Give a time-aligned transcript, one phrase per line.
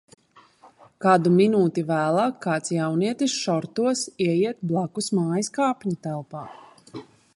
[1.03, 6.47] Kādu minūti vēlāk kāds jaunietis šortos ieiet blakusmājas kāpņutelpā.